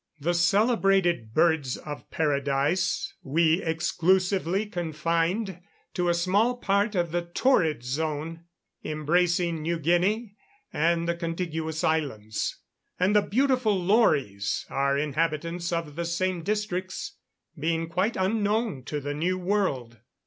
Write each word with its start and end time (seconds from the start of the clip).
The 0.19 0.33
celebrated 0.33 1.31
birds 1.35 1.77
of 1.77 2.09
paradise 2.09 3.13
we 3.21 3.61
exclusively 3.61 4.65
confined 4.65 5.61
to 5.93 6.09
a 6.09 6.15
small 6.15 6.57
part 6.57 6.95
of 6.95 7.11
the 7.11 7.21
torrid 7.21 7.83
zone, 7.83 8.45
embracing 8.83 9.61
New 9.61 9.77
Guinea 9.77 10.37
and 10.73 11.07
the 11.07 11.13
contiguous 11.13 11.83
islands; 11.83 12.57
and 12.99 13.15
the 13.15 13.21
beautiful 13.21 13.77
Lories 13.79 14.65
are 14.71 14.97
inhabitants 14.97 15.71
of 15.71 15.95
the 15.95 16.05
same 16.05 16.41
districts, 16.41 17.17
being 17.59 17.87
quite 17.87 18.15
unknown 18.17 18.81
to 18.85 18.99
the 19.01 19.13
New 19.13 19.37
World. 19.37 19.99